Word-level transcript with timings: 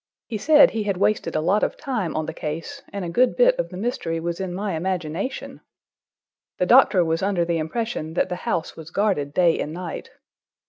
He 0.25 0.39
said 0.39 0.71
he 0.71 0.81
had 0.81 0.97
wasted 0.97 1.35
a 1.35 1.41
lot 1.41 1.61
of 1.61 1.77
time 1.77 2.15
on 2.15 2.25
the 2.25 2.33
case, 2.33 2.81
and 2.91 3.05
a 3.05 3.09
good 3.09 3.35
bit 3.37 3.53
of 3.59 3.69
the 3.69 3.77
mystery 3.77 4.19
was 4.19 4.39
in 4.39 4.51
my 4.51 4.73
imagination! 4.75 5.61
The 6.57 6.65
doctor 6.65 7.05
was 7.05 7.21
under 7.21 7.45
the 7.45 7.59
impression 7.59 8.15
that 8.15 8.27
the 8.27 8.37
house 8.49 8.75
was 8.75 8.89
guarded 8.89 9.31
day 9.31 9.59
and 9.59 9.73
night. 9.73 10.09